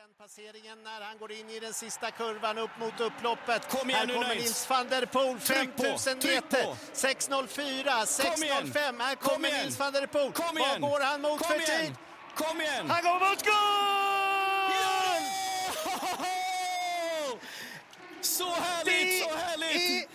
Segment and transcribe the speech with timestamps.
[0.00, 3.68] den passeringen när han går in i den sista kurvan upp mot upploppet.
[3.68, 4.70] Kom igen här nu, kommer Nils.
[4.70, 6.64] Van der Poel, Tryck på, 5000 tryck meter.
[6.64, 6.76] på.
[6.94, 9.02] 6.04, 6.05.
[9.02, 9.64] Här Kom kommer igen.
[9.64, 10.32] Nils van der Poel.
[10.32, 10.80] Kom Vad igen!
[10.80, 11.86] går han mot Kom för igen!
[11.86, 11.94] tid?
[12.34, 12.90] Kom igen!
[12.90, 13.56] Han går mot guld!
[18.20, 20.08] Så härligt, så härligt!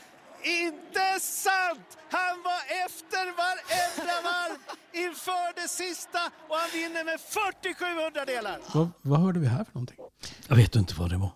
[0.44, 0.85] är inte
[1.26, 1.90] sant!
[2.18, 4.58] Han var efter varenda varv
[5.06, 6.20] inför det sista
[6.50, 8.58] och han vinner med 47 hundradelar.
[8.74, 9.98] Vad, vad hörde vi här för någonting?
[10.48, 11.30] Jag vet inte vad det var.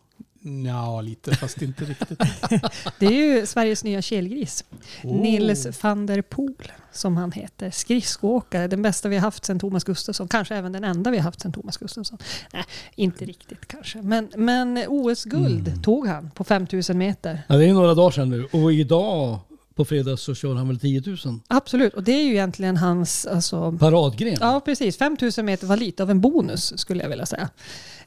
[0.66, 2.20] Ja, lite, fast inte riktigt.
[3.00, 4.64] Det är ju Sveriges nya kelgris.
[5.04, 5.22] Oh.
[5.22, 7.72] Nils van der Poel, som han heter.
[7.72, 10.28] Skridskoåkare, den bästa vi har haft sedan Thomas Gustafsson.
[10.28, 12.18] Kanske även den enda vi har haft sedan Thomas Gustafsson.
[12.54, 12.64] Nej,
[12.96, 14.02] inte riktigt kanske.
[14.02, 15.82] Men, men OS-guld Mm.
[15.82, 17.42] tog han på 5000 meter.
[17.48, 18.46] Ja, det är några dagar sedan nu.
[18.52, 19.40] Och idag
[19.80, 21.40] på fredag så kör han väl 10 000.
[21.48, 23.26] Absolut, och det är ju egentligen hans...
[23.26, 24.38] Alltså, Paradgren.
[24.40, 24.98] Ja, precis.
[24.98, 27.50] 5000 meter var lite av en bonus skulle jag vilja säga.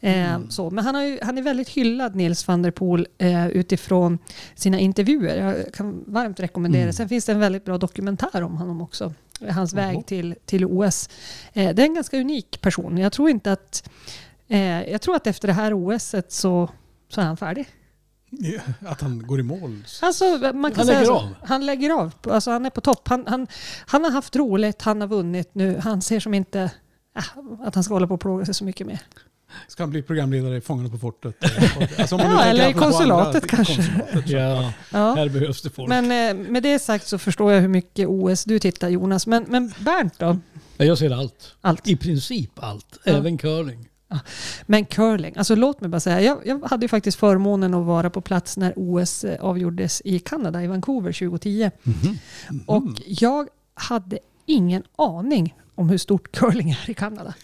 [0.01, 0.71] Eh, så.
[0.71, 4.19] Men han, har ju, han är väldigt hyllad, Nils van der Poel, eh, utifrån
[4.55, 5.47] sina intervjuer.
[5.47, 6.93] Jag kan varmt rekommendera det.
[6.93, 9.15] Sen finns det en väldigt bra dokumentär om honom också.
[9.51, 11.09] Hans väg till, till OS.
[11.53, 12.99] Eh, det är en ganska unik person.
[12.99, 13.91] Jag tror inte att...
[14.49, 16.69] Eh, jag tror att efter det här OSet så,
[17.09, 17.67] så är han färdig.
[18.87, 19.85] Att han går i mål.
[20.03, 21.13] Alltså, man kan Han säga lägger så.
[21.19, 21.29] av.
[21.43, 22.13] Han lägger av.
[22.31, 23.09] Alltså, han är på topp.
[23.09, 23.47] Han, han,
[23.87, 25.79] han har haft roligt, han har vunnit nu.
[25.85, 26.61] Han ser som inte
[27.17, 27.25] äh,
[27.67, 28.99] att han ska hålla på och plåga sig så mycket mer.
[29.69, 31.35] Ska han bli programledare i Fångarna på fortet?
[31.99, 33.75] Alltså, om man Ja, eller i konsulatet andra- kanske.
[33.77, 34.29] konsulatet.
[34.31, 35.15] Ja, Ja.
[35.15, 35.89] här behövs det folk.
[35.89, 36.05] Men
[36.39, 39.27] eh, med det sagt så förstår jag hur mycket OS du tittar Jonas.
[39.27, 40.39] Men, men Bernt då?
[40.77, 41.55] Ja, jag ser allt.
[41.61, 41.89] Allt.
[41.89, 42.99] I princip allt.
[43.05, 43.13] Ja.
[43.13, 43.89] Även curling.
[44.67, 46.21] Men curling, alltså låt mig bara säga.
[46.21, 50.19] Jag, jag hade ju faktiskt förmånen att vara på plats när OS eh, avgjordes i
[50.19, 51.71] Kanada, i Vancouver 2010.
[51.83, 52.19] Mhm.
[52.67, 57.35] Och jag hade ingen aning om hur stort curling är i Kanada.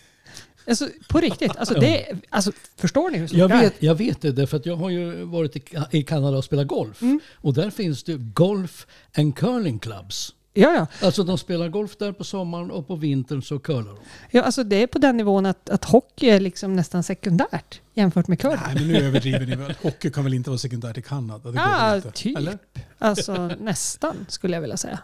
[0.69, 3.61] Alltså på riktigt, alltså, det, alltså förstår ni hur stort Jag det är?
[3.61, 6.67] vet, jag vet det därför att jag har ju varit i, i Kanada och spelat
[6.67, 7.03] golf.
[7.03, 7.21] Mm.
[7.35, 8.87] Och där finns det golf
[9.17, 10.35] and curling clubs.
[10.61, 11.07] Ja, ja.
[11.07, 13.99] Alltså de spelar golf där på sommaren och på vintern så curlar de.
[14.31, 18.29] ja alltså, det är på den nivån att, att hockey är liksom nästan sekundärt jämfört
[18.29, 18.59] med curling.
[18.67, 19.75] Nej, men nu överdriver ni väl.
[19.83, 21.51] Hockey kan väl inte vara sekundärt i Kanada?
[21.51, 22.11] Det Ja, inte?
[22.11, 22.37] typ.
[22.39, 22.59] Eller?
[22.99, 24.99] Alltså nästan skulle jag vilja säga.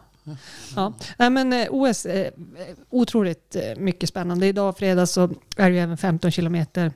[0.77, 0.93] Ja.
[1.17, 2.31] Nej, men eh, OS är
[2.91, 4.47] otroligt eh, mycket spännande.
[4.47, 5.23] Idag fredag så
[5.57, 6.93] är det ju även 15 kilometer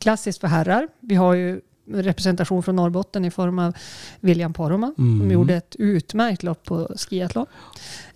[0.00, 0.88] klassiskt för herrar.
[1.00, 1.60] Vi har ju
[1.92, 3.74] representation från Norrbotten i form av
[4.20, 5.30] William Poromaa som Mm.
[5.30, 7.46] gjorde ett utmärkt lopp på skiathlon.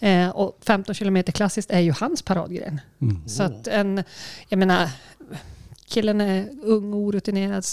[0.00, 2.80] Eh, och 15 kilometer klassiskt är ju hans paradgren.
[3.00, 3.28] Mm.
[3.28, 4.02] Så att en,
[4.48, 4.90] jag menar,
[5.86, 7.64] killen är ung och orutinerad.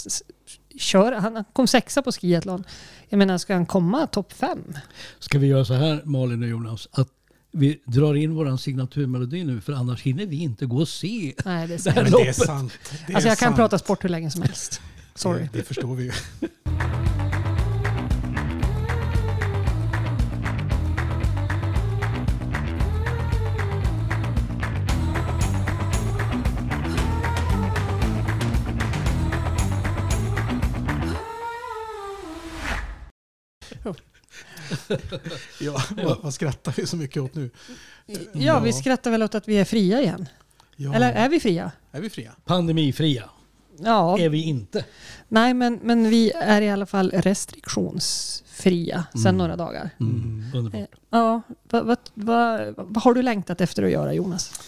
[0.78, 2.64] Kör, han kom sexa på skiathlon.
[3.08, 4.74] Jag menar, ska han komma topp fem?
[5.18, 6.88] Ska vi göra så här Malin och Jonas?
[6.92, 7.08] Att
[7.52, 11.34] vi drar in våran signaturmelodi nu för annars hinner vi inte gå och se.
[11.44, 11.96] Nej, det är Det sant.
[11.96, 12.36] här Men det är loppet.
[12.36, 12.72] sant.
[13.06, 13.56] Det är Alltså jag kan sant.
[13.56, 14.80] prata sport hur länge som helst.
[15.14, 15.48] Sorry.
[15.52, 16.12] Det, det förstår vi ju.
[35.60, 37.50] Ja, vad, vad skrattar vi så mycket åt nu?
[38.32, 40.28] Ja, vi skrattar väl åt att vi är fria igen.
[40.76, 40.94] Ja.
[40.94, 41.72] Eller är vi fria?
[41.92, 42.32] är vi fria?
[42.44, 43.30] Pandemifria
[43.84, 44.84] Ja, är vi inte.
[45.28, 49.36] nej men, men vi är i alla fall restriktionsfria sedan Mm.
[49.38, 49.90] några dagar.
[50.00, 50.44] Mm.
[50.54, 50.80] Underbart.
[50.80, 54.60] Eh, Ja, vad, vad, vad, vad har du längtat efter att göra Jonas?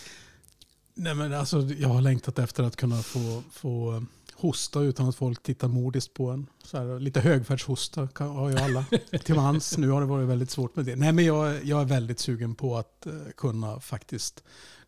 [0.94, 5.42] Nej, men alltså, jag har längtat efter att kunna få, få hosta utan att folk
[5.42, 6.46] tittar modiskt på en.
[6.64, 8.84] Så här, lite högfärdshosta har ju alla
[9.24, 9.78] till mans.
[9.78, 10.96] Nu har det varit väldigt svårt med det.
[10.96, 14.42] Nej, men jag, jag är väldigt sugen på att eh, kunna faktiskt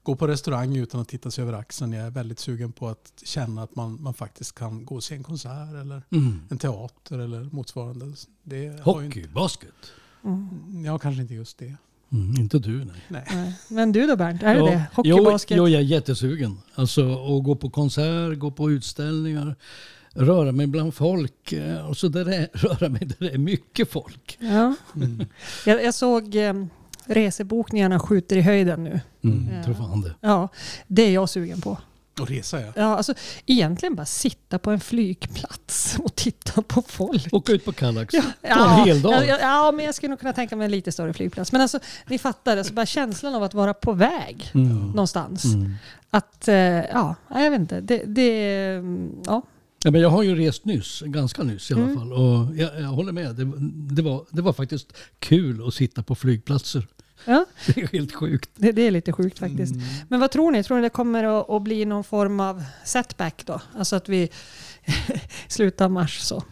[0.05, 1.93] gå på restaurang utan att titta sig över axeln.
[1.93, 5.15] Jag är väldigt sugen på att känna att man, man faktiskt kan gå och se
[5.15, 6.41] en konsert eller Mm.
[6.51, 8.13] en teater eller motsvarande.
[8.43, 9.73] Det har ju Hockey, basket.
[10.25, 10.85] Mm.
[10.85, 11.75] Ja, kanske inte just det.
[12.13, 13.03] Mm, inte du nej.
[13.09, 13.25] Nej.
[13.33, 13.55] Nej.
[13.69, 14.85] Men du då Bernt, är det Ja, det?
[14.95, 15.57] Hockey, jo, basket?
[15.57, 16.59] Jo, jag är jättesugen.
[16.75, 19.57] Alltså att gå på konsert, gå på utställningar,
[20.13, 21.53] röra mig bland folk.
[21.53, 24.39] eh, Och så där är, röra mig där det är mycket folk.
[24.41, 24.75] Ja.
[24.97, 25.25] Mm.
[25.67, 26.55] Jag, jag såg eh,
[27.07, 29.01] resebokningarna skjuter i höjden nu.
[29.25, 29.65] Mm, Ja.
[29.65, 30.15] Tror fan det.
[30.21, 30.49] Ja,
[30.87, 31.79] det är jag sugen på.
[32.21, 32.73] Och resa ja.
[32.77, 33.15] Ja, alltså,
[33.47, 37.29] egentligen bara sitta på en flygplats och titta på folk.
[37.33, 38.15] Åka ut på Kallax.
[38.15, 38.23] Ja,
[38.55, 39.13] Ta en hel dag.
[39.13, 41.53] Ja, ja, ja, men jag skulle nog kunna tänka mig en lite större flygplats.
[41.53, 44.87] Men alltså, ni fattar, alltså, bara känslan av att vara på väg Mm.
[44.91, 45.45] någonstans.
[45.45, 45.75] Mm.
[46.11, 47.81] Att, eh, ja, jag vet inte.
[47.81, 48.31] Det, det,
[49.27, 49.43] ja.
[49.85, 51.97] Ja, men jag har ju rest nyss, ganska nyss i alla Mm.
[51.99, 52.13] fall.
[52.13, 53.35] Och jag, jag håller med.
[53.35, 53.53] Det,
[53.95, 56.87] det, var, det var faktiskt kul att sitta på flygplatser.
[57.25, 58.51] Ja, Det är helt sjukt.
[58.55, 59.75] det, det är lite sjukt faktiskt.
[59.75, 59.87] Mm.
[60.09, 60.65] Men vad tror ni?
[60.65, 63.61] Tror ni det kommer att, att bli någon form av setback då?
[63.77, 64.29] Alltså att vi
[65.81, 66.45] av mars så.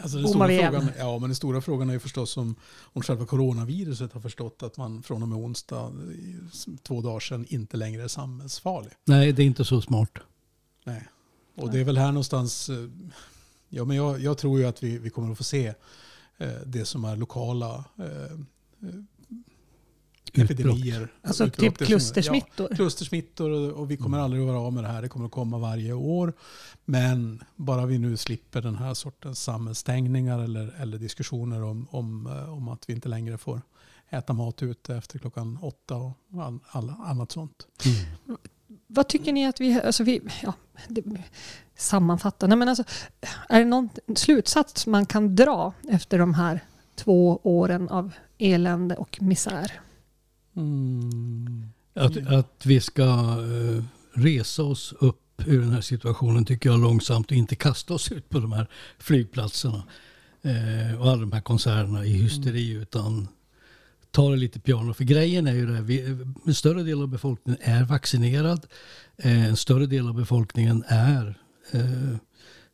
[0.00, 3.26] Alltså den stora frågan, ja, men den stora frågan är ju förstås om, om själva
[3.26, 6.36] coronaviruset har förstått att man från och med onsdag, i
[6.82, 8.92] två dagar sedan, inte längre är samhällsfarlig.
[9.04, 10.18] Nej, det är inte så smart.
[10.84, 11.08] Nej.
[11.54, 12.88] Och det är väl här någonstans, eh,
[13.68, 15.74] ja men jag, jag tror ju att vi, vi kommer att få se
[16.38, 18.38] eh, det som är lokala eh.
[20.38, 21.08] Epidemier.
[21.22, 22.68] Alltså Utbrott, typ klustersmittor.
[22.70, 25.02] Ja, klustersmittor och, och vi kommer aldrig att vara av med det här.
[25.02, 26.32] Det kommer att komma varje år.
[26.84, 32.52] Men bara vi nu slipper den här sortens samhällsstängningar eller, eller diskussioner om, om, eh,
[32.52, 33.60] om att vi inte längre får
[34.10, 36.12] äta mat ute efter klockan åtta och
[36.42, 37.66] all, all, annat sånt.
[37.84, 38.38] Mm.
[38.86, 40.52] Vad tycker ni att vi, alltså vi ja,
[40.88, 41.04] det,
[41.76, 42.84] sammanfatta, nej men alltså,
[43.48, 46.60] är det någon slutsats man kan dra efter de här
[46.94, 49.80] två åren av elände och misär?
[50.56, 51.66] Mm.
[51.94, 57.30] Att, att vi ska eh, resa oss upp ur den här situationen tycker jag långsamt
[57.30, 58.66] och inte kasta oss ut på de här
[58.98, 59.82] flygplatserna
[60.42, 63.28] eh, och alla de här konserterna i hysteri utan
[64.10, 64.94] ta det lite piano.
[64.94, 66.16] För grejen är ju det, vi,
[66.46, 68.66] en större del av befolkningen är vaccinerad.
[69.16, 71.38] Eh, en större del av befolkningen är
[71.70, 72.16] eh,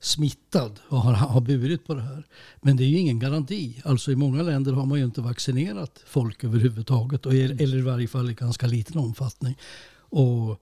[0.02, 2.26] smittad och har, har burit på det här.
[2.60, 3.82] Men det är ju ingen garanti.
[3.84, 7.26] Alltså i många länder har man ju inte vaccinerat folk överhuvudtaget.
[7.26, 9.58] Och, är- eller i varje fall i ganska liten omfattning.
[9.94, 10.60] Och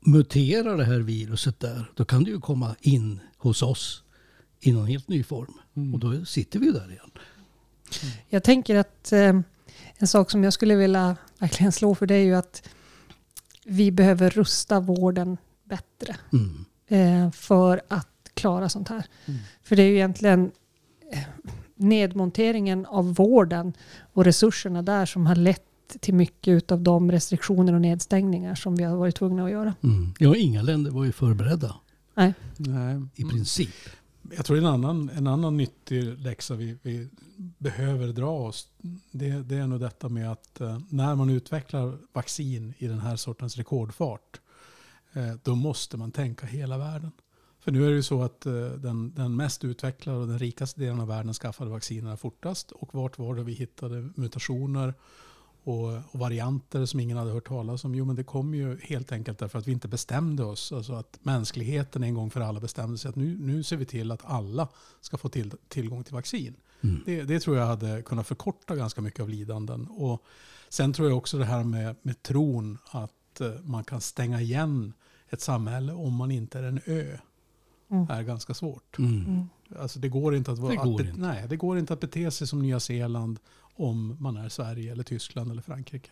[0.00, 4.02] muterar det här viruset där, då kan det ju komma in hos oss
[4.60, 5.54] i någon helt ny form.
[5.94, 7.10] Och då sitter vi ju där igen.
[8.28, 9.40] Jag tänker att eh,
[9.96, 12.68] en sak som jag skulle vilja verkligen slå för det är ju att
[13.64, 16.64] vi behöver rusta vården bättre Mm.
[16.92, 19.04] Eh, för att klara sånt här.
[19.26, 19.40] Mm.
[19.62, 20.50] För det är ju egentligen
[21.12, 21.18] eh,
[21.76, 23.72] nedmonteringen av vården
[24.12, 25.62] och resurserna där som har lett
[26.00, 29.74] till mycket av de restriktioner och nedstängningar som vi har varit tvungna att göra.
[29.82, 30.14] Mm.
[30.18, 31.76] Ja, inga länder var ju förberedda
[32.14, 32.34] Nej.
[32.56, 33.02] Nej.
[33.14, 33.74] i princip.
[34.36, 37.08] Jag tror en annan, en annan nyttig läxa vi, vi
[37.58, 38.68] behöver dra oss,
[39.10, 43.16] det, det är nog detta med att eh, när man utvecklar vaccin i den här
[43.16, 44.40] sortens rekordfart,
[45.42, 47.12] då måste man tänka hela världen.
[47.64, 50.80] För nu är det ju så att eh, den, den mest utvecklade och den rikaste
[50.80, 52.70] delen av världen skaffade vaccinerna fortast.
[52.70, 54.94] Och vart var det vi hittade mutationer
[55.64, 57.94] och, och varianter som ingen hade hört talas om?
[57.94, 60.72] Jo, men det kom ju helt enkelt därför att vi inte bestämde oss.
[60.72, 64.10] Alltså att mänskligheten en gång för alla bestämde sig att nu, nu ser vi till
[64.10, 64.68] att alla
[65.00, 66.56] ska få till, tillgång till vaccin.
[66.80, 67.02] Mm.
[67.06, 69.86] Det, det tror jag hade kunnat förkorta ganska mycket av lidanden.
[69.86, 70.24] Och
[70.68, 74.92] sen tror jag också det här med, med tron att eh, man kan stänga igen
[75.28, 77.18] ett samhälle om man inte är en ö.
[77.90, 78.10] Mm.
[78.10, 78.98] är ganska svårt.
[78.98, 79.48] Mm.
[79.78, 81.20] Alltså det går inte att, vara, Det går att be, inte.
[81.20, 83.38] Nej, det går inte att bete sig som Nya Zeeland
[83.74, 86.10] om man är Sverige eller Tyskland eller Frankrike.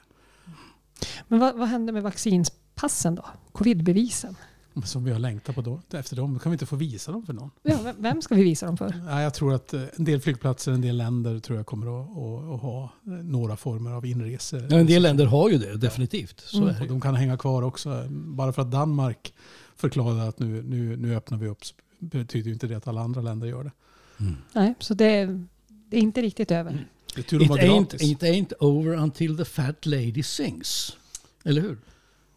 [1.29, 3.27] Men vad, vad händer med vaccinspassen då?
[3.53, 4.37] Covidbevisen?
[4.85, 6.39] Som vi har längtat på då, efter dem.
[6.39, 7.51] Kan vi inte få visa dem för någon?
[7.63, 8.95] Ja, vem- ska vi visa dem för?
[9.05, 12.11] Nej, jag tror att eh, en del flygplatser, en del länder tror jag kommer att,
[12.11, 14.67] att, att ha eh, några former av inrese.
[14.71, 16.41] Ja, en del länder har ju det, definitivt.
[16.41, 16.81] Så Mm.
[16.83, 18.07] Och de kan hänga kvar också.
[18.11, 19.35] Bara för att Danmark
[19.77, 23.01] förklarade att nu, nu, nu öppnar vi upp så betyder ju inte det att alla
[23.01, 23.73] andra länder gör det.
[24.21, 24.37] Mm.
[24.53, 26.87] Nej, så det, är- det är inte riktigt över.
[27.15, 30.97] Det är tur It ain't, it ain't over until the fat lady sings.
[31.45, 31.79] Eller hur?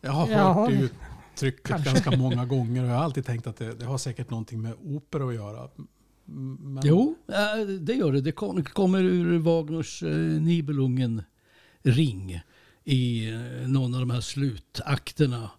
[0.01, 0.89] Jag har hört det
[1.33, 1.89] uttrycket Kanske.
[1.91, 4.73] ganska många gånger och jag har alltid tänkt att det, det har säkert någonting med
[4.83, 5.69] opera att göra.
[6.25, 8.21] Men, Jo, äh, det gör det.
[8.21, 11.23] Det kom- kommer ur Wagners eh, Nibelungen
[11.83, 12.41] ring
[12.83, 15.49] i eh, någon av de här slutakterna.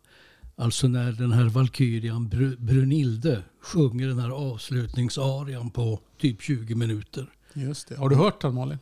[0.57, 7.26] Alltså när den här valkyrian Br- Brunilde sjunger den här avslutningsarian på typ 20 minuter.
[7.54, 7.97] Just det.
[7.97, 8.78] Har du hört den Malin?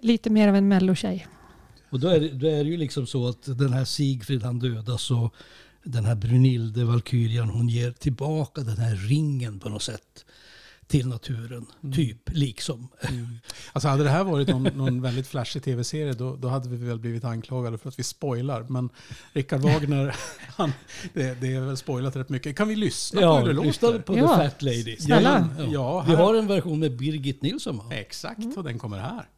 [0.00, 1.26] Lite mer av en mellotjej.
[1.90, 4.58] Och då är, det, då är det ju liksom så att den här Sigfrid han
[4.58, 5.34] dödas och
[5.84, 10.24] den här Brunilde, Valkyrian, hon ger tillbaka den här ringen på något sätt
[10.86, 11.66] till naturen.
[11.94, 12.88] Typ, liksom.
[13.72, 16.98] Alltså hade det här varit någon, någon väldigt flashig tv-serie då, då hade vi väl
[16.98, 18.66] blivit anklagade för att vi spoilar.
[18.68, 18.88] Men
[19.32, 20.16] Richard Wagner,
[20.56, 20.72] han,
[21.12, 22.56] det, det är väl spoilat rätt mycket.
[22.56, 24.00] Kan vi lyssna på hur det lyssna låter?
[24.02, 24.36] på Ja.
[24.36, 24.96] The Fat Lady.
[24.96, 25.48] Snälla.
[25.58, 27.84] Ja, Ja, Vi har en version med Birgit Nilsson va?
[27.90, 29.28] Exakt, och den kommer här.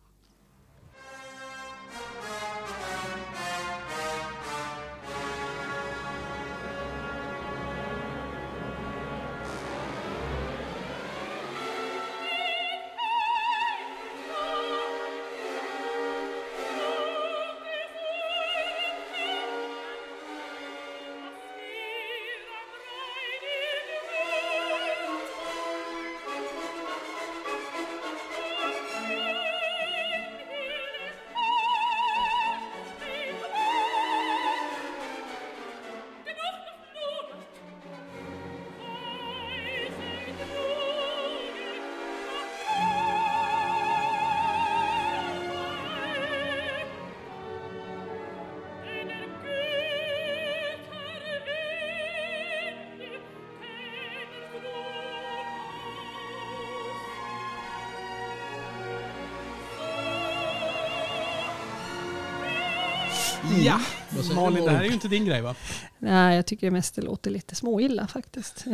[63.62, 63.80] Ja,
[64.10, 65.54] säger Malin, det här är ju inte din grej va?
[65.98, 68.66] Nej, jag tycker mest det låter lite småilla faktiskt.
[68.66, 68.72] Eh,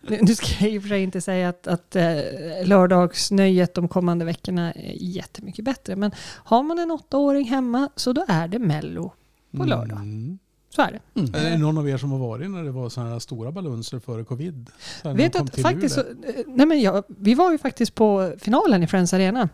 [0.00, 2.18] nu nu ska jag i och för sig inte säga att, att eh,
[2.64, 5.96] lördagsnöjet de kommande veckorna är jättemycket bättre.
[5.96, 6.10] Men
[6.44, 9.12] har man en åttaåring hemma så då är det Mello
[9.56, 9.98] på lördag.
[9.98, 10.38] Mm.
[10.76, 11.20] Så är det.
[11.20, 11.34] Mm.
[11.34, 13.98] Är det någon av er som har varit när det var sådana här stora balunser
[13.98, 14.70] före covid?
[15.04, 16.06] Vet att faktiskt, så, eh,
[16.46, 19.48] nej men jag, vi var ju faktiskt på finalen i Friends Arena.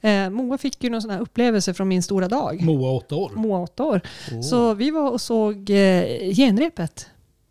[0.00, 2.62] Eh, Moa fick ju någon sån här upplevelse från min stora dag.
[2.62, 3.32] Moa åtta år.
[3.34, 4.00] Moa åtta år.
[4.32, 4.40] Åh.
[4.40, 7.06] Så vi var och såg eh, genrepet.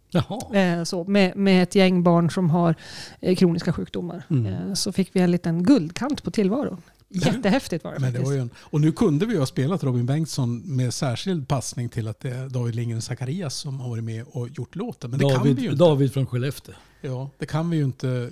[0.10, 0.56] Jaha.
[0.56, 2.76] Eh, så, med, med ett gäng barn som har
[3.20, 4.24] eh, kroniska sjukdomar.
[4.30, 4.46] Mm.
[4.46, 6.82] Eh, så fick vi en liten guldkant på tillvaron.
[7.14, 8.30] Jättehäftigt var det Men det faktiskt.
[8.30, 11.90] var ju en, och nu kunde vi ju ha spelat Robin Bengtsson med särskild passning
[11.90, 15.10] till att det är David Lindgren Zacharias som har varit med och gjort låten.
[15.10, 15.84] Men det kan vi ju David, inte.
[15.84, 16.76] David från Skellefteå.
[17.02, 18.32] Ja, det kan vi ju inte.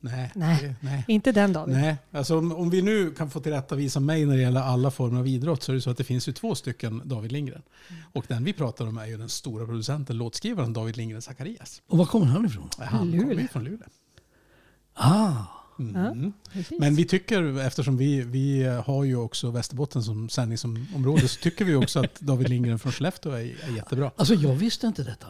[0.00, 0.32] Nej.
[0.34, 0.62] Nej.
[0.62, 1.04] Det, nej.
[1.08, 1.70] Inte den dagen.
[1.70, 5.20] Nej, alltså om, om vi nu kan få tillrättavisa mig när det gäller alla former
[5.20, 7.62] av idrott så är det så att det finns ju två stycken David Lindgren.
[8.12, 11.82] Och den vi pratar om är ju den stora producenten, låtskrivaren David Lindgren Zacharias.
[11.86, 12.68] Och var kommer han ifrån?
[12.78, 13.88] Han kommer ju från Luleå.
[14.94, 15.32] Ah,
[15.78, 16.32] Mm.
[16.52, 16.80] Precis.
[16.80, 21.74] Men vi tycker, eftersom vi, vi har ju också Västerbotten som sändningsområde, så tycker vi
[21.74, 24.10] också att David Lindgren från Skellefteå är, är jättebra.
[24.16, 25.26] alltså jag visste inte detta.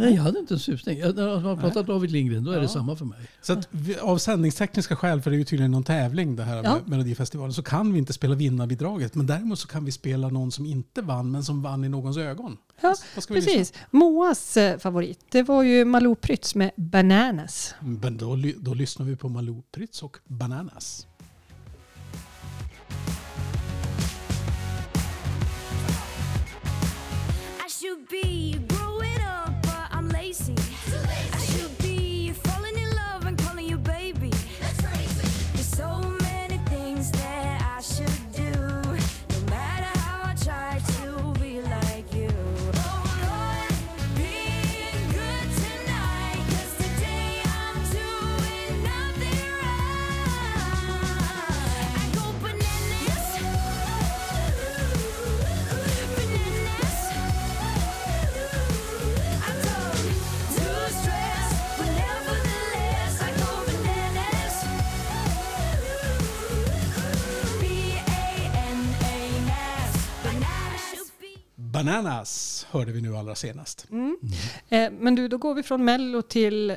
[0.00, 0.98] Nej, jag hade inte en susning.
[0.98, 2.68] Jag- När man pratar David Lindgren, då är det Ja.
[2.68, 3.18] samma för mig.
[3.42, 6.56] Så att vi, av sändningstekniska skäl, för det är ju tydligen någon tävling det här
[6.64, 6.72] Ja.
[6.74, 9.14] med Melodifestivalen, så kan vi inte spela vinnarbidraget.
[9.14, 12.16] Men däremot så kan vi spela någon som inte vann, men som vann i någons
[12.16, 12.56] ögon.
[12.80, 13.74] Ja, Vad ska vi lyssna Precis.
[13.90, 17.74] Moas eh, favorit, det var ju Malou Prytz med Bananas.
[17.80, 21.06] Men då, då lyssnar vi på Malou Prytz och Bananas.
[27.66, 28.28] I should be
[71.84, 73.86] Bananas hörde vi nu allra senast.
[74.68, 76.76] Eh, men du, då går vi från Mello till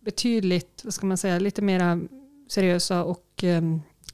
[0.00, 2.00] betydligt, vad ska man säga, lite mera
[2.48, 3.62] seriösa och eh,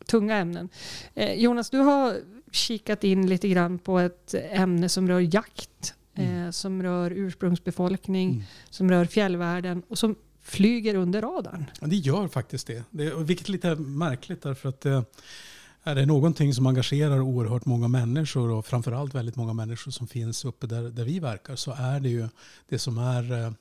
[0.06, 0.68] tunga ämnen.
[1.14, 2.16] Eh, Jonas, du har
[2.52, 8.42] kikat in lite grann på ett ämne som rör jakt, eh, som rör ursprungsbefolkning, Mm.
[8.70, 11.64] som rör fjällvärlden och som flyger under radarn.
[11.80, 12.82] Ja, det gör faktiskt det.
[12.90, 15.04] det vilket är lite märkligt därför att det
[15.84, 20.44] är det någonting som engagerar oerhört många människor och framförallt väldigt många människor som finns
[20.44, 22.28] uppe där, där vi verkar så är det ju
[22.68, 23.52] det som är eh,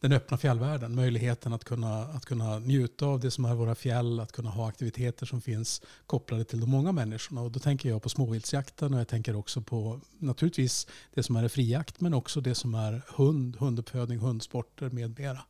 [0.00, 0.94] den öppna fjällvärlden.
[0.94, 4.68] Möjligheten att kunna, att kunna njuta av det som är våra fjäll, att kunna ha
[4.68, 7.40] aktiviteter som finns kopplade till de många människorna.
[7.40, 11.48] Och då tänker jag på småviltsjakten och jag tänker också på naturligtvis det som är
[11.48, 15.40] friakt men också det som är hund, hunduppfödning, hundsporter med mera.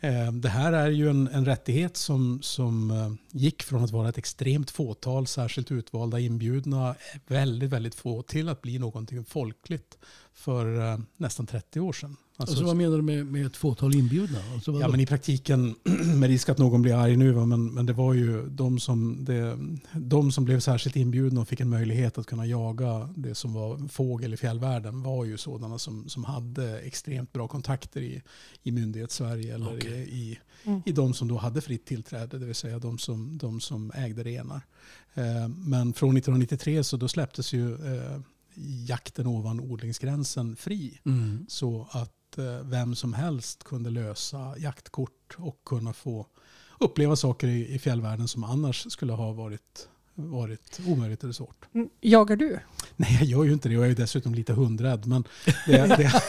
[0.00, 4.08] Eh, Det här är ju en, en rättighet som, som eh, gick från att vara
[4.08, 6.94] ett extremt fåtal särskilt utvalda inbjudna,
[7.26, 9.98] väldigt, väldigt få, till att bli någonting folkligt
[10.32, 12.16] för eh, nästan 30 år sedan.
[12.40, 14.38] Alltså, Alltså, vad menar du med, med ett fåtal inbjudna?
[14.54, 15.74] Alltså, Ja men i praktiken,
[16.18, 19.24] med risk att någon blir arg nu, va, men, men det var ju de som,
[19.24, 19.58] det,
[19.94, 23.88] de som blev särskilt inbjudna och fick en möjlighet att kunna jaga det som var
[23.88, 28.22] fågel i fjällvärlden var ju sådana som, som hade extremt bra kontakter i,
[28.62, 29.92] i myndighets-Sverige eller Okej.
[29.92, 30.82] i, i, Mm.
[30.86, 34.22] i de som då hade fritt tillträde, det vill säga de som, de som ägde
[34.22, 34.60] renar.
[35.14, 38.20] Eh, men från 1993 så då släpptes ju eh,
[38.86, 41.46] jakten ovan odlingsgränsen fri Mm.
[41.48, 42.12] så att
[42.62, 46.26] vem som helst kunde lösa jaktkort och kunna få
[46.78, 51.64] uppleva saker i, i fjällvärlden som annars skulle ha varit, varit omöjligt eller svårt.
[51.74, 52.60] Mm, Jagar du?
[52.96, 55.06] Nej, jag gör ju inte det och jag är ju dessutom lite hundrädd.
[55.06, 55.24] Men
[55.66, 56.12] det, det,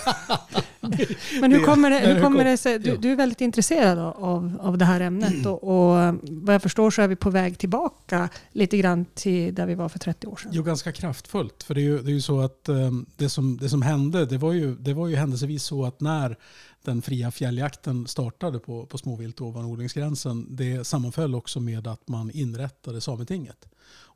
[1.42, 2.80] Men hur kommer det, hur kommer kom- det sig?
[2.80, 6.92] Du, du är väldigt intresserad av, av det här ämnet och, och vad jag förstår
[6.92, 10.36] så är vi på väg tillbaka lite grann till där vi var för 30 år
[10.36, 10.52] sedan.
[10.54, 11.64] Jo, ganska kraftfullt.
[11.64, 14.26] För det är ju, det är ju så att um, det, som, det som hände,
[14.26, 16.38] det var, ju, det var ju händelsevis så att när
[16.84, 22.32] den fria fjälljakten startade på, på småvilt ovan odlingsgränsen, det sammanföll också med att man
[22.32, 23.66] inrättade Sametinget.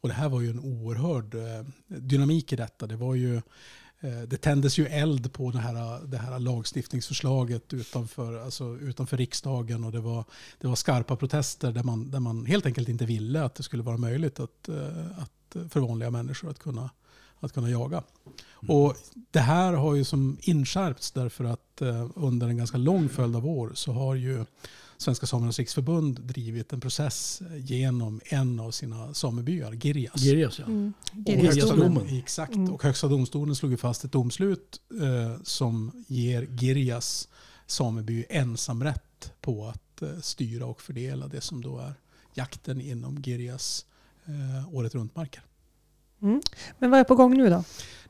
[0.04, 2.88] Och det här var ju en oerhörd eh, dynamik i detta.
[2.88, 3.42] Det var ju
[4.28, 9.92] det tändes ju eld på det här, det här lagstiftningsförslaget utanför, alltså utanför riksdagen och
[9.92, 10.24] det var,
[10.62, 13.84] det var skarpa protester där man, där man helt enkelt inte ville att det skulle
[13.84, 16.90] vara möjligt att, eh, att för vanliga människor att kunna,
[17.40, 18.04] att kunna jaga.
[18.68, 18.96] Och
[19.32, 23.48] det här har ju som inskärpts därför att eh, under en ganska lång följd av
[23.48, 24.46] år så har ju
[25.04, 30.22] Svenska Samernas Riksförbund drivit en process genom en av sina samebyar, Girjas.
[30.22, 30.66] Girjas ja.
[30.66, 30.94] Mm.
[31.12, 31.94] Och Girjas högsta, domen.
[31.94, 32.18] domen.
[32.18, 32.56] exakt.
[32.56, 32.74] Mm.
[32.74, 37.28] Och högsta domstolen slog fast ett domslut eh, som ger Girjas
[37.68, 41.94] sameby ensamrätt på att eh, styra och fördela det som då är
[42.34, 43.86] jakten inom Girjas
[44.26, 45.44] eh, året runt-marker.
[46.24, 46.42] Mm.
[46.80, 47.64] Men vad är på gång nu då?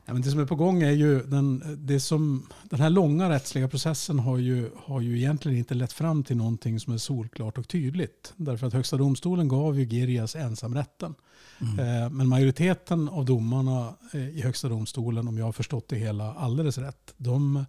[0.06, 3.30] Ja, men det som är på gång är ju den, det som, den här långa
[3.30, 7.58] rättsliga processen har ju, har ju egentligen inte lett fram till någonting som är solklart
[7.58, 8.32] och tydligt.
[8.36, 11.14] Därför att Högsta domstolen gav ju Girjas ensamrätten.
[11.60, 16.34] Eh, Men majoriteten av domarna eh, i Högsta domstolen, om jag har förstått det hela
[16.34, 17.64] alldeles rätt, de,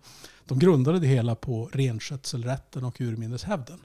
[0.46, 3.80] de grundade det hela på renskötselrätten och urminneshävden.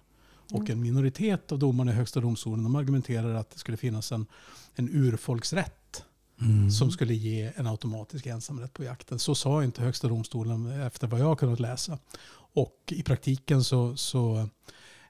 [0.52, 4.26] Och en minoritet av domarna i Högsta domstolen de argumenterar att det skulle finnas en,
[4.74, 6.04] en urfolksrätt
[6.40, 6.70] Mm.
[6.70, 9.18] som skulle ge en automatisk ensamrätt på jakten.
[9.18, 11.98] Så sa inte Högsta domstolen efter vad jag har kunnat läsa.
[12.52, 14.48] Och i praktiken så, så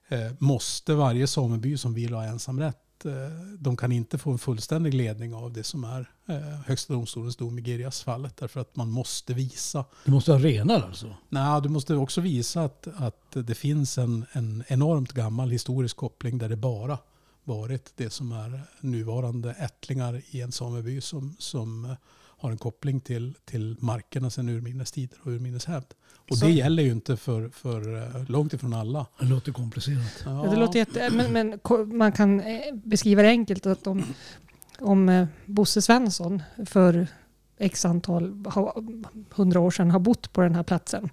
[0.09, 3.13] eh, måste varje sameby som vill ha ensamrätt, eh,
[3.59, 7.59] de kan inte få en fullständig ledning av det som är eh, Högsta domstolens dom
[7.59, 8.37] i Girjas fallet.
[8.37, 11.15] Därför att man måste visa Du måste ha renar alltså?
[11.29, 16.39] Nej, du måste också visa att, att det finns en, en enormt gammal historisk koppling
[16.39, 16.99] där det bara
[17.45, 21.91] varit det som är nuvarande ättlingar i en sameby som, som eh,
[22.39, 25.87] har en koppling till, till markerna sedan urminnes tider och urminnes hävd.
[26.31, 29.07] Och Så- det gäller ju inte för, för eh, långt ifrån alla.
[29.21, 30.23] Det låter komplicerat.
[30.25, 30.31] Ja.
[30.51, 34.05] Det låter jätte, men, men ko- man kan eh, beskriva det enkelt att om,
[34.79, 37.07] om eh, Bosse Svensson för
[37.59, 38.45] x antal,
[39.31, 41.11] hundra år sedan har bott på den här platsen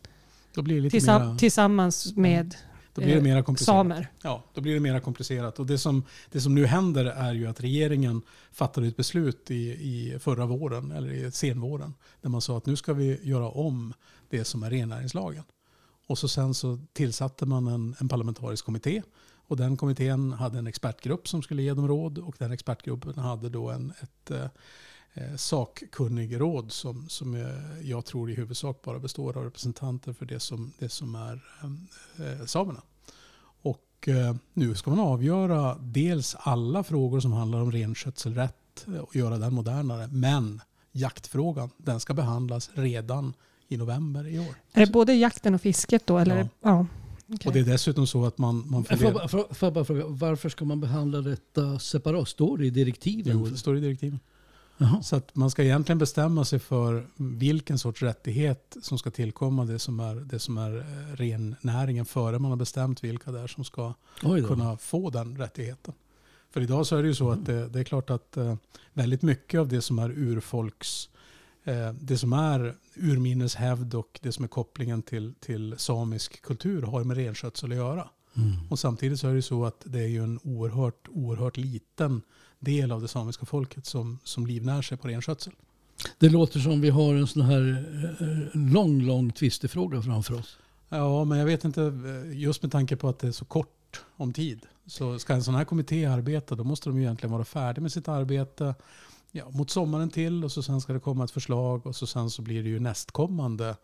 [0.56, 2.56] Då blir det lite tillsam, mera, tillsammans med
[2.98, 3.78] då blir det eh, mera komplicerat.
[3.78, 4.08] samer.
[4.22, 5.60] Ja, då blir det mer komplicerat.
[5.60, 9.56] Och det som, det som nu händer är ju att regeringen fattade ett beslut i,
[9.70, 13.94] i förra våren, eller i senvåren, där man sa att nu ska vi göra om
[14.30, 15.44] det som är rennäringslagen.
[16.08, 19.02] Och så sen så tillsatte man en, en parlamentarisk kommitté.
[19.48, 23.50] Och den kommittén hade en expertgrupp som skulle ge dem råd och den expertgruppen hade
[23.50, 24.48] då en, ett eh,
[25.38, 30.40] sakkunnig råd som, som eh, jag tror i huvudsak bara består av representanter för det
[30.40, 31.42] som, det som är
[32.20, 32.82] eh, samerna.
[33.62, 39.16] Och eh, nu ska man avgöra dels alla frågor som handlar om renskötselrätt eh, och
[39.16, 40.08] göra den modernare.
[40.12, 43.34] Men jaktfrågan, den ska behandlas redan
[43.68, 44.56] i november i år.
[44.74, 46.18] Är det både jakten och fisket då?
[46.18, 46.38] Eller?
[46.38, 46.48] Ja.
[46.62, 46.86] Ja.
[47.34, 47.48] okej.
[47.48, 49.28] Och det är dessutom så att man, man Får jag, funderar...
[49.28, 52.28] får jag bara fråga, varför ska man behandla detta separat?
[52.28, 53.40] Står det i direktiven?
[53.40, 54.20] Jo, det står i direktiven.
[54.78, 55.02] Jaha.
[55.02, 59.80] Så att man ska egentligen bestämma sig för vilken sorts rättighet som ska tillkomma det
[59.80, 63.64] som är, det som är eh, rennäringen före man har bestämt vilka det är som
[63.64, 65.94] ska kunna få den rättigheten.
[66.52, 68.56] För idag så är det ju så att det, det är klart att eh,
[68.94, 71.10] väldigt mycket av det som är urfolks,
[71.64, 77.04] eh, det som är urminneshävd och det som är kopplingen till, till samisk kultur har
[77.04, 78.10] med renskötsel att göra.
[78.36, 78.52] Mm.
[78.70, 82.22] Och samtidigt så är det så att det är ju en oerhört, oerhört liten
[82.60, 85.54] del av det samiska folket som, som livnär sig på renskötsel.
[86.20, 87.86] Det låter som vi har en sån här
[88.20, 90.58] eh, lång, lång tvistefråga framför oss.
[90.90, 94.02] Ja, men jag vet inte, eh, just med tanke på att det är så kort
[94.18, 94.66] om tid.
[94.86, 97.92] Så ska en sån här kommitté arbeta, då måste de ju egentligen vara färdiga med
[97.92, 98.76] sitt arbete
[99.32, 102.30] ja, mot sommaren till och så sen ska det komma ett förslag och så sen
[102.30, 103.76] så blir det ju nästkommande eh,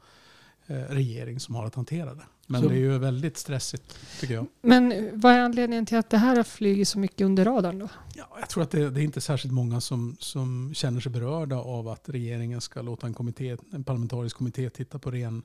[0.67, 2.23] regering som har att hantera det.
[2.47, 4.47] Men Så- det är ju väldigt stressigt tycker jag.
[4.62, 7.89] Men vad är anledningen till att det här har flugit så mycket under radarn då?
[8.15, 11.56] Ja, jag tror att det, det är inte särskilt många som, som känner sig berörda
[11.58, 15.43] av att regeringen ska låta en, kommitté, en parlamentarisk kommitté titta på ren,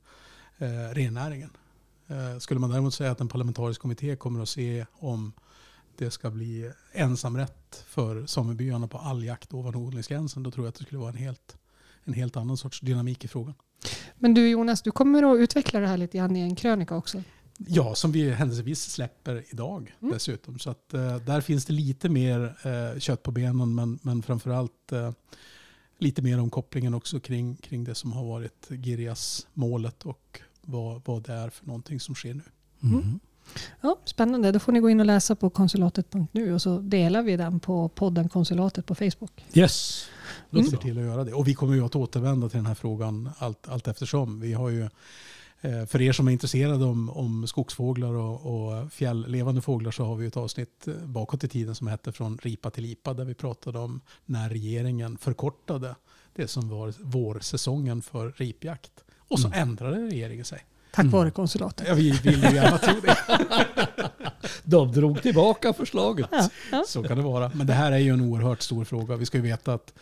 [0.59, 1.51] eh, rennäringen.
[2.09, 5.33] Eh, skulle man däremot säga att en parlamentarisk kommitté kommer att se om
[5.97, 10.75] det ska bli ensamrätt för samebyarna på all jakt ovan odlingsgränsen, då tror jag att
[10.75, 11.57] det skulle vara en helt,
[12.05, 13.55] en helt annan sorts dynamik i frågan.
[14.19, 17.23] Men du Jonas, du kommer att utveckla det här lite grann i en krönika också.
[17.59, 20.15] Ja, som vi händelsevis släpper idag Mm.
[20.15, 20.59] dessutom.
[20.59, 24.93] Så att, eh, där finns det lite mer eh, kött på benen men, men framförallt
[24.93, 25.11] eh,
[25.99, 31.03] lite mer om kopplingen också kring, kring det som har varit Girjas målet och vad,
[31.05, 32.43] vad det är för någonting som sker nu.
[32.83, 33.21] Mm.
[33.81, 34.53] Ja, spännande.
[34.53, 37.89] Då får ni gå in och läsa på konsulatet.nu och så delar vi den på
[37.89, 39.45] podden Konsulatet på Facebook.
[39.55, 40.09] Yes.
[40.51, 40.81] Ser bra.
[40.81, 41.33] till att göra det.
[41.33, 44.41] Och vi kommer ju att återvända till den här frågan allt, allt eftersom.
[44.41, 44.83] Vi har ju,
[45.61, 50.17] eh, för er som är intresserade om, om skogsfåglar och, och fjälllevande fåglar så har
[50.17, 53.35] vi ett avsnitt eh, bakåt i tiden som hette Från ripa till lipa där vi
[53.35, 55.95] pratade om när regeringen förkortade
[56.35, 59.05] det som var vårsäsongen för ripjakt.
[59.19, 60.65] Och så ändrade regeringen sig.
[60.91, 61.13] Tack Mm.
[61.13, 61.87] vare konsulatet.
[61.89, 63.17] Ja, vi vill ju gärna tro det.
[64.65, 66.27] De drog tillbaka förslaget.
[66.31, 66.85] Ja, ja.
[66.87, 67.51] Så kan det vara.
[67.55, 69.17] Men det här är ju en oerhört stor fråga.
[69.17, 69.93] Vi ska ju veta att,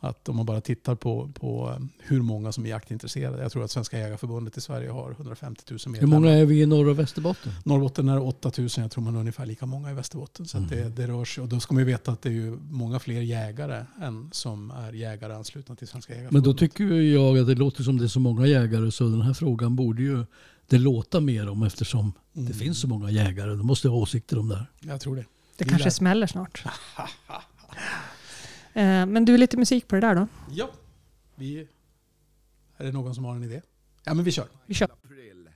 [0.00, 3.42] Att om man bara tittar på, på eh, hur många som är jaktintresserade.
[3.42, 6.16] Jag tror att Svenska Jägareförbundet i Sverige har 150 000 Hur medlemmar.
[6.20, 7.52] många är vi i Norr och Västerbotten?
[7.64, 10.46] Norrbotten är 8 000, jag tror man har ungefär lika många i Västerbotten.
[10.46, 11.42] Så att det, det rör sig.
[11.42, 14.70] Och då ska man ju veta att det är ju många fler jägare än som
[14.70, 16.44] är jägare anslutna till Svenska Men Jägareförbundet.
[16.44, 19.34] då tycker jag att det låter som det är så många jägare så den här
[19.34, 20.24] frågan borde ju
[20.66, 23.50] det låta mer om eftersom det finns så många jägare.
[23.50, 24.66] De måste ha åsikter om det här.
[24.80, 25.24] Jag tror det.
[25.56, 26.64] Det kanske smäller snart.
[28.78, 30.26] Eh, Men du, lite musik på det där då.
[30.50, 30.70] Ja.
[31.34, 31.68] Vi,
[32.76, 33.60] är det någon som har en idé?
[34.04, 34.46] Ja, men vi kör.
[34.66, 34.88] Vi kör.
[35.04, 35.48] april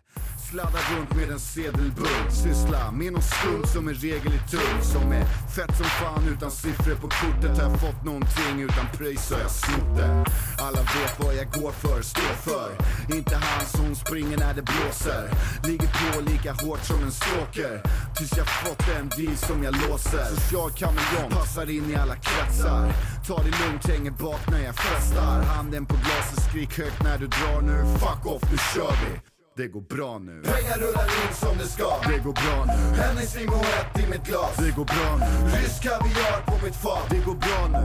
[0.50, 5.12] Sladdar runt med en sedelbunt Syssla med någon skuld som i regel är tung Som
[5.12, 5.24] är
[5.56, 9.50] fett som fan utan siffror på kortet Har jag fått någonting utan pröjs har jag
[9.50, 10.24] snott det
[10.58, 12.68] Alla vet vad jag går för, står för
[13.16, 15.30] Inte han som springer när det blåser
[15.68, 17.82] Ligger på lika hårt som en stalker
[18.16, 22.92] Tills jag fått en deal som jag låser Social kameleont, passar in i alla kretsar
[23.26, 25.42] Ta det lugnt, hänger bak när jag festar.
[25.42, 27.98] Handen på glaset, skrik högt när du drar nu.
[27.98, 31.90] Fuck off, nu kör vi det går bra nu Pengar rullar in som det ska
[32.10, 36.38] Det går bra nu Hennes limoett i mitt glas Det går bra nu Rysk kaviar
[36.46, 37.84] på mitt fat Det går bra nu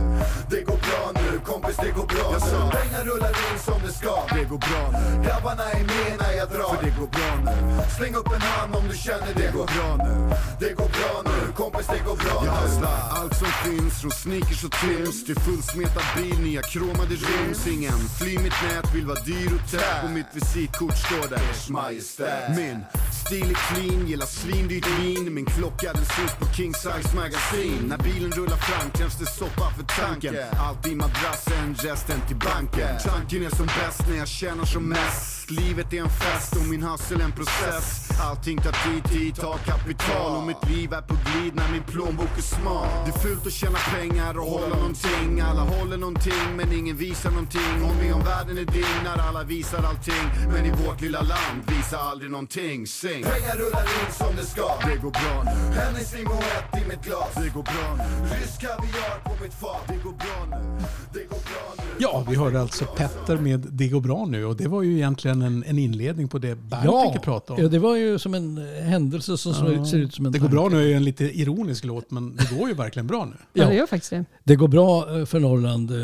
[0.49, 3.93] Det går bra nu Kompis det går bra jag sa, Pengar rullar in som det
[3.99, 7.31] ska Det går bra nu Grabbarna är med när jag drar För det går bra
[7.45, 7.55] nu
[7.97, 10.13] Släng upp en hand om du känner det, går bra nu
[10.61, 14.11] Det går bra nu Kompis det går bra jag nu hustlar allt som finns Från
[14.11, 19.21] sneakers och tims Till fullsmetad bil Nya kromade rims Ingen fly mitt nät Vill vara
[19.29, 22.85] dyr och tät På mitt visitkort står det Ers Majestät Min
[23.25, 27.97] stil är clean Gillar svindyrt vin Min klocka den syns på king size magasin När
[27.97, 30.35] bilen rullar fram krävs det soppa för tanken.
[30.59, 32.97] Allt i madrassen, resten till banken.
[33.05, 36.83] Tanken är som bäst när jag tjänar som mest Livet är en fest och min
[36.83, 38.09] hustle en process.
[38.21, 40.35] Allting tar tid, tid tar kapital.
[40.35, 42.87] Och mitt liv är på glid när min plånbok är smal.
[43.05, 45.41] Det är fult att tjäna pengar och hålla någonting.
[45.41, 47.83] Alla håller någonting men ingen visar någonting.
[47.83, 50.25] Om vi om världen är din när alla visar allting.
[50.51, 52.87] Men i vårt lilla land visar aldrig någonting.
[52.87, 53.23] Sing!
[53.23, 54.67] Pengar rullar in som det ska.
[54.85, 55.75] Det går bra nu.
[55.79, 57.33] Hennes limoett i mitt glas.
[57.35, 58.35] Det går bra nu.
[58.35, 59.83] Rysk kaviar på mitt fat.
[59.87, 60.85] Det går bra nu.
[61.13, 64.57] Det går bra nu Ja, vi hörde alltså Petter med Det går bra nu och
[64.57, 67.61] det var ju egentligen en, en inledning på det Bernt fick prata om.
[67.61, 70.49] ja, det var ju som en händelse som ser- ser ut som en det går
[70.49, 70.75] bra tanke.
[70.77, 73.31] nu är ju en lite ironisk låt men det går ju verkligen bra nu.
[73.53, 73.69] Ja, Ja.
[73.69, 74.25] det gör faktiskt det.
[74.43, 75.97] Det går bra eh, för Norrland eh,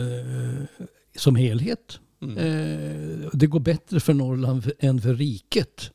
[1.18, 2.00] som helhet.
[2.22, 5.92] Eh, det går bättre för Norrland än för riket.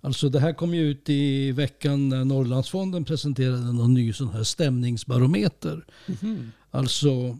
[0.00, 4.42] Alltså det här kom ju ut i veckan när Norrlandsfonden presenterade någon ny sån här
[4.42, 5.84] stämningsbarometer.
[6.70, 7.34] Alltså eh,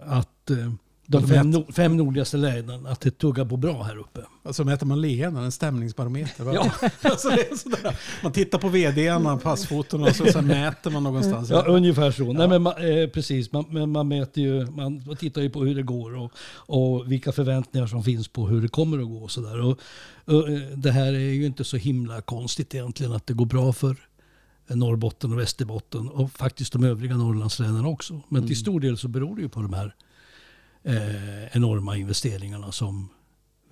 [0.00, 0.72] att eh,
[1.06, 4.20] de fem, nord- fem nordligaste länen, att det tuggar på bra här uppe.
[4.42, 6.44] Alltså mäter man leenden, en stämningsbarometer.
[6.44, 6.52] va?
[6.54, 6.88] Ja.
[7.10, 7.30] alltså.
[8.22, 11.50] Man tittar på vdarna, passfoton och så, så mäter man någonstans.
[11.50, 12.32] Ja, ungefär så.
[12.32, 15.74] Nej, men man, eh, precis, man, men man mäter ju, man tittar ju på hur
[15.74, 19.30] det går och, och vilka förväntningar som finns på hur det kommer att gå och
[19.30, 19.60] sådär.
[19.60, 19.78] Och,
[20.24, 23.72] och, eh, det här är ju inte så himla konstigt egentligen att det går bra
[23.72, 23.96] för
[24.68, 28.20] Norrbotten och Västerbotten och faktiskt de övriga Norrlandslänen också.
[28.28, 29.94] Men till stor del så beror det ju på de här
[30.82, 33.08] eh, enorma investeringarna som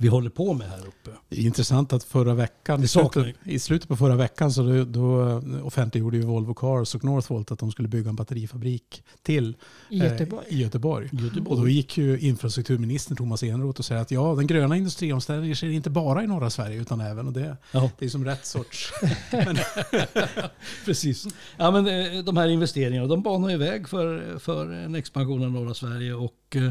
[0.01, 1.11] vi håller på med här uppe.
[1.29, 4.85] Det är intressant att förra veckan, i slutet, i slutet på förra veckan så då,
[4.85, 9.57] då offentliggjorde ju Volvo Cars och Northvolt att de skulle bygga en batterifabrik till
[9.91, 10.47] I eh, Göteborg.
[10.49, 11.09] i Göteborg.
[11.13, 11.51] Göteborg.
[11.51, 15.69] Och då gick ju infrastrukturministern Thomas Eneroth och säger att ja, den gröna industriomställningen sker
[15.71, 17.91] inte bara i norra Sverige utan även, och det, Ja.
[17.99, 18.93] det är som rätt sorts.
[20.85, 21.27] Precis.
[21.57, 25.51] Ja, men eh, de här investeringarna de banar ju väg för, för en expansion av
[25.51, 26.15] norra Sverige.
[26.15, 26.71] Och eh,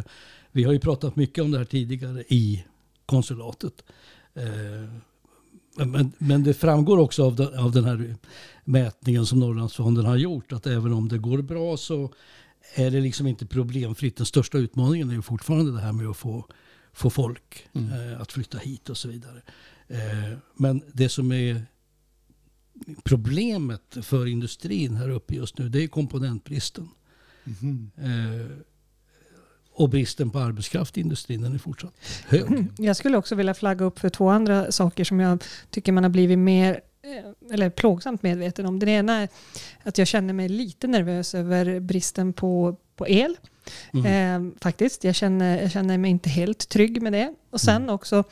[0.52, 2.64] vi har ju pratat mycket om det här tidigare i
[3.10, 3.84] konsulatet.
[4.34, 8.16] Eh, men, men det framgår också av den, av den här
[8.64, 12.14] mätningen som Norrlandsfonden har gjort att även om det går bra så
[12.76, 14.18] är det liksom inte problemfritt.
[14.18, 16.46] Den största utmaningen är ju fortfarande det här med att få,
[16.94, 19.42] få folk eh, att flytta hit och så vidare.
[19.88, 21.66] Eh, men det som är
[23.04, 26.90] problemet för industrin här uppe just nu det är komponentbristen.
[27.98, 28.58] Eh,
[29.80, 31.94] och bristen på arbetskraft i industrin den är fortsatt
[32.28, 32.66] hög.
[32.78, 36.10] Jag skulle också vilja flagga upp för två andra saker som jag tycker man har
[36.10, 38.80] blivit mer eh, eller plågsamt medveten om.
[38.80, 39.30] Den ena är
[39.84, 43.38] att jag känner mig lite nervös över bristen på, på el.
[43.94, 47.34] Eh, faktiskt, jag känner, jag känner mig inte helt trygg med det.
[47.50, 48.24] Och sen också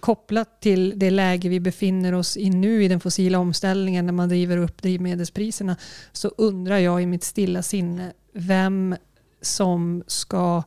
[0.00, 4.28] kopplat till det läge vi befinner oss i nu i den fossila omställningen när man
[4.28, 5.76] driver upp drivmedelspriserna
[6.12, 8.96] så undrar jag i mitt stilla sinne vem
[9.42, 10.62] som ska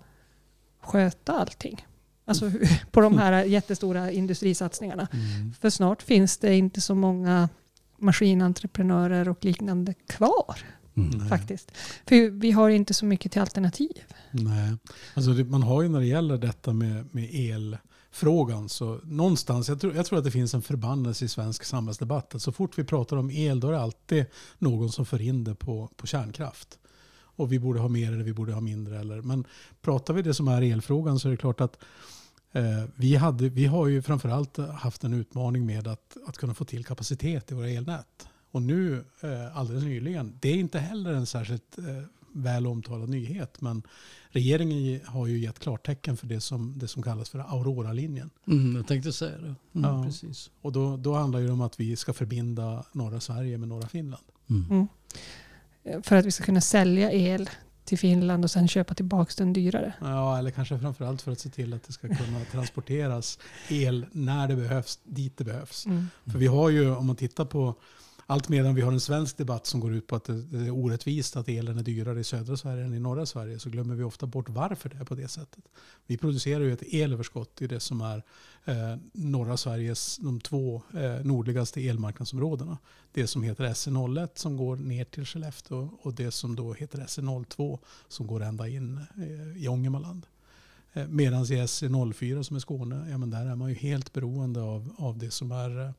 [0.81, 1.85] sköta allting.
[2.25, 5.07] Alltså hur- på de här jättestora industrisatsningarna.
[5.59, 7.49] För snart finns det inte så många
[7.97, 10.57] maskinentreprenörer och liknande kvar.
[10.97, 11.27] Mm.
[11.27, 11.71] faktiskt.
[12.07, 14.03] För vi har inte så mycket till alternativ.
[14.31, 14.77] Nej,
[15.13, 19.81] alltså det, man har ju när det gäller detta med, med elfrågan så någonstans, jag
[19.81, 22.35] tror, jag tror att det finns en förbannelse i svensk samhällsdebatt.
[22.35, 24.25] Att så fort vi pratar om el då är det alltid
[24.57, 26.77] någon som för in det på, på kärnkraft.
[27.41, 28.99] Och vi borde ha mer eller vi borde ha mindre.
[28.99, 29.45] Eller, men
[29.81, 31.77] pratar vi det som är elfrågan så är det klart att
[32.51, 36.65] eh, vi, hade, vi har ju framförallt haft en utmaning med att, att kunna få
[36.65, 38.27] till kapacitet i våra elnät.
[38.51, 43.61] Och nu eh, alldeles nyligen, det är inte heller en särskilt eh, väl omtalad nyhet,
[43.61, 43.83] men
[44.29, 48.29] regeringen har ju gett klartecken för det som, det som kallas för Aurora-linjen.
[48.47, 49.43] Mm, jag tänkte säga det.
[49.45, 50.03] Mm, Ja.
[50.05, 50.51] precis.
[50.61, 54.23] Och då, då handlar det om att vi ska förbinda norra Sverige med norra Finland.
[54.49, 54.87] Mm.
[55.83, 57.49] Eh, För att vi ska kunna sälja el
[57.85, 59.93] till Finland och sen köpa tillbaka den dyrare.
[60.01, 63.39] Ja, eller kanske framförallt för att se till att det ska kunna transporteras
[63.69, 65.85] el när det behövs, dit det behövs.
[65.85, 66.09] Mm.
[66.25, 67.75] För vi har ju, om man tittar på
[68.31, 71.35] allt medan vi har en svensk debatt som går ut på att det är orättvist
[71.35, 74.25] att elen är dyrare i södra Sverige än i norra Sverige så glömmer vi ofta
[74.25, 75.63] bort varför det är på det sättet.
[76.07, 78.23] Vi producerar ju ett elöverskott i det som är
[78.65, 82.77] eh, norra Sveriges de två eh, nordligaste elmarknadsområdena.
[83.13, 87.79] Det som heter SE01 som går ner till Skellefteå och det som då heter SE02
[88.07, 90.25] som går ända in eh, i Ångermanland.
[90.93, 94.61] Eh, Medan i SE04 som är Skåne, ja, men där är man ju helt beroende
[94.61, 95.91] av, av det som är eh,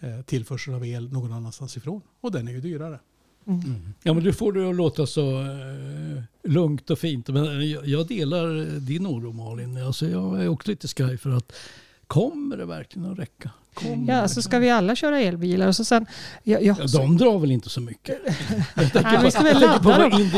[0.00, 2.02] eh, eh, tillförsel av el någon annanstans ifrån.
[2.20, 3.00] Och den är ju dyrare.
[3.46, 3.92] Mm.
[4.02, 7.28] Ja, men du får det att låta så eh, lugnt och fint.
[7.28, 9.76] Men jag, jag delar din oro Malin.
[9.76, 11.52] Alltså, jag är också lite skraj för att
[12.06, 13.50] kommer det verkligen att räcka?
[13.74, 16.06] Kommer Ja, så ska vi alla köra elbilar och så sen...
[16.42, 18.18] Jag, jag, Ja, de drar väl inte så mycket?
[18.74, 20.30] Nej, vi ska väl ladda dem.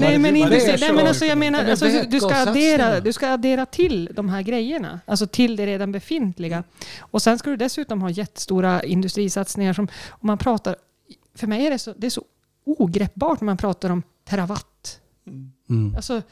[0.00, 3.66] Nej, men, industri, nej, alltså, jag menar, Men alltså, du, ska addera, du ska addera
[3.66, 5.00] till de här grejerna.
[5.06, 6.64] Alltså till det redan befintliga.
[7.00, 10.76] Och sen ska du dessutom ha jättestora industrisatsningar som, om man pratar,
[11.34, 12.24] för mig är det så, det är så
[12.64, 15.00] ogreppbart när man pratar om terawatt.
[15.68, 15.96] Mm.
[15.96, 16.22] Alltså,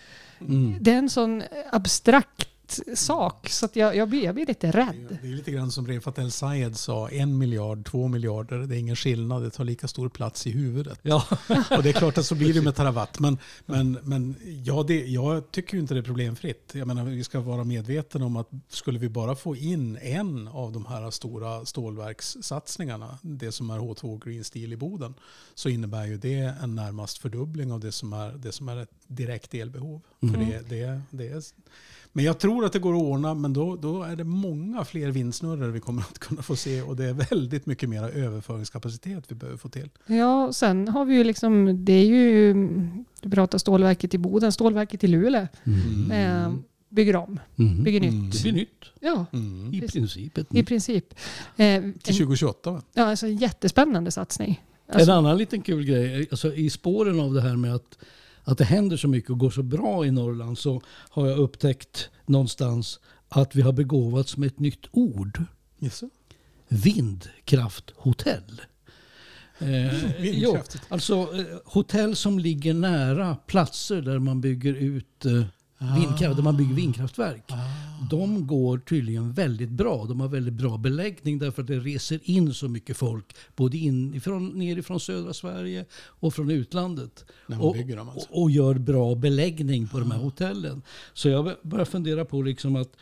[0.40, 0.76] Mm.
[0.80, 2.48] det är en sån abstrakt
[2.94, 5.18] sak så att jag, jag, blir, jag blir lite rädd.
[5.22, 8.78] Det är lite grann som Refat El Sayed sa, en miljard, två miljarder, det är
[8.78, 10.98] ingen skillnad, det tar lika stor plats i huvudet.
[11.02, 11.24] Ja.
[11.76, 13.18] Och det är klart att så blir det med terawatt.
[13.18, 16.72] Men, men, men ja, det, jag tycker ju inte det är problemfritt.
[16.72, 20.72] Jag menar, vi ska vara medvetna om att skulle vi bara få in en av
[20.72, 25.14] de här stora stålverkssatsningarna, det som är H2 Green Steel i Boden,
[25.54, 28.90] så innebär ju det en närmast fördubbling av det som är, det som är ett
[29.06, 30.00] direkt elbehov.
[30.20, 31.42] För det, det, det är,
[32.12, 35.10] men jag tror att det går att ordna, men då, då är det många fler
[35.10, 39.34] vindsnurror vi kommer att kunna få se och det är väldigt mycket mer överföringskapacitet vi
[39.34, 39.88] behöver få till.
[40.06, 42.54] Ja, sen har vi ju liksom, det är ju,
[43.20, 45.46] du pratar stålverket i Boden, stålverket i Luleå.
[45.64, 46.10] Mm.
[46.10, 46.54] Eh,
[46.88, 47.82] bygger om, Mm.
[47.84, 48.24] bygger Mm.
[48.24, 48.32] nytt.
[48.32, 49.74] Det blir nytt Ja, Mm.
[49.74, 50.38] i princip.
[50.38, 51.14] Ett i princip.
[51.56, 52.82] Eh, en, Till 2028 va?
[52.94, 54.64] ja, alltså en jättespännande satsning.
[54.86, 57.98] En Alltså, annan liten kul grej, alltså i spåren av det här med att,
[58.44, 62.10] att det händer så mycket och går så bra i Norrland så har jag upptäckt
[62.26, 65.44] någonstans att vi har begåvats med ett nytt ord.
[65.80, 66.02] Yes.
[66.68, 68.60] Vindkrafthotell.
[69.62, 70.84] Eh, jo, Vindkraftigt.
[70.88, 75.42] alltså eh, hotell som ligger nära platser där man bygger ut eh,
[75.80, 77.52] vindkraft, där man bygger vindkraftverk.
[78.10, 80.04] De går tydligen väldigt bra.
[80.04, 83.36] De har väldigt bra beläggning därför att det reser in så mycket folk.
[83.56, 87.24] Både inifrån, nerifrån södra Sverige och från utlandet.
[87.60, 88.28] Och, alltså.
[88.30, 90.82] och, och gör bra beläggning på de här hotellen.
[91.12, 92.96] Så jag börjar fundera på liksom att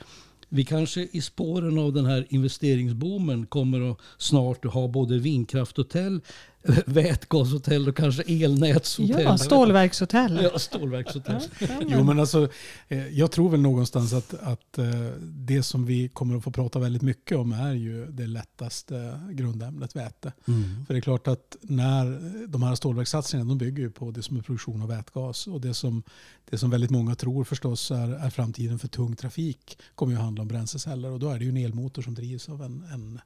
[0.48, 6.20] vi kanske i spåren av den här investeringsboomen kommer att snart ha både vindkrafthotell,
[6.86, 9.22] vätgashotell och kanske elnätshotell.
[9.24, 10.40] ja, stålverkshotell.
[10.42, 11.42] Ja, stålverkshotell.
[11.88, 12.48] Jo men alltså,
[12.88, 14.86] eh, jag tror väl någonstans att, att eh,
[15.22, 19.96] det som vi kommer att få prata väldigt mycket om är ju det lättaste grundämnet
[19.96, 20.32] väte.
[20.48, 20.86] Mm.
[20.86, 24.36] För det är klart att när de här stålverkssatsningarna de bygger ju på det som
[24.36, 26.02] är produktion av vätgas och det som,
[26.50, 30.42] det som väldigt många tror förstås är, är framtiden för tung trafik kommer ju handla
[30.42, 33.20] om bränsleceller och då är det ju en elmotor som drivs av en, en,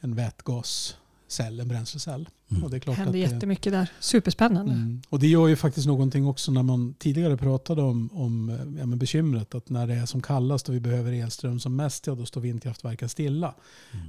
[0.00, 0.14] en
[1.26, 2.28] vätgascell, en bränslecell.
[2.62, 3.90] Och det är klart händer att det, jättemycket där.
[4.00, 4.72] Superspännande.
[4.72, 5.02] Mm.
[5.08, 8.86] Och det gör ju faktiskt någonting också när man tidigare pratade om, om eh, ja,
[8.86, 12.14] men bekymret att när det är som kallast och vi behöver elström som mest, ja
[12.14, 13.54] då står vindkraftverken stilla.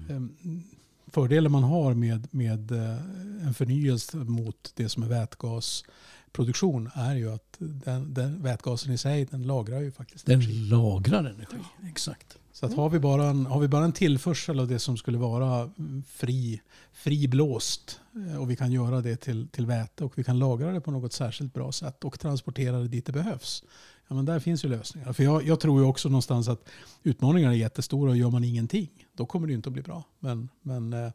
[0.09, 0.63] Mm.
[1.11, 7.33] Fördelen man har med, med eh, en förnyelse mot det som är vätgasproduktion är ju
[7.33, 10.69] att den, den, vätgasen i sig den lagrar ju faktiskt Den energi.
[10.69, 11.57] lagrar energi.
[11.89, 12.37] Exakt.
[12.59, 15.17] Så att har, vi bara en, har vi bara en tillförsel av det som skulle
[15.17, 20.23] vara mm, fri, friblåst eh, och vi kan göra det till, till väte och vi
[20.23, 23.63] kan lagra det på något särskilt bra sätt och transportera det dit det behövs.
[24.07, 25.13] Ja, men där finns ju lösningar.
[25.13, 26.69] För jag, jag tror ju också någonstans att
[27.03, 30.03] utmaningarna är jättestora och gör man ingenting då kommer det inte att bli bra.
[30.19, 31.11] Men, men eh,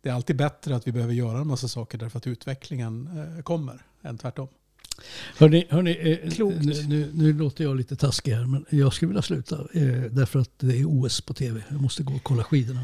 [0.00, 3.42] det är alltid bättre att vi behöver göra en massa saker därför att utvecklingen eh,
[3.42, 4.48] kommer än tvärtom.
[5.38, 9.22] Hörni, hörni eh, nu, nu, nu låter jag lite taskig här men jag skulle vilja
[9.22, 11.62] sluta eh, därför att det är OS på tv.
[11.68, 12.80] Jag måste gå och kolla skidorna.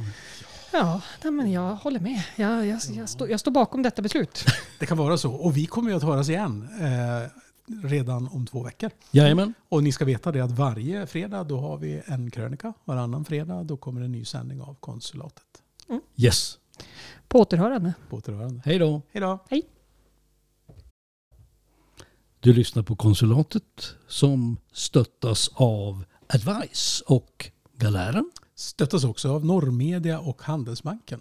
[0.73, 2.23] Ja, nej, men jag håller med.
[2.37, 4.44] Jag, jag, jag, står, jag står bakom detta beslut.
[4.79, 5.33] Det kan vara så.
[5.33, 7.31] Och vi kommer ju att höras igen eh,
[7.88, 8.90] redan om två veckor.
[9.11, 9.55] Jajamän.
[9.68, 12.73] Och ni ska veta det att varje fredag då har vi en krönika.
[12.85, 15.44] Varannan fredag då kommer en ny sändning av konsulatet.
[16.16, 16.59] Yes.
[17.29, 17.94] På återhörande.
[18.11, 18.62] På återhörande.
[18.64, 19.03] Hej då.
[19.12, 19.38] Hej då!
[22.40, 28.31] Du lyssnar på konsulatet som stöttas av Advice och Galären.
[28.55, 31.20] Stöttas också av Norrmedia och Handelsbanken.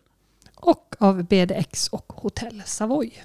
[0.56, 3.24] Och av BDX och Hotell Savoy.